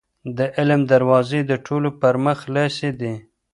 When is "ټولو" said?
1.65-1.89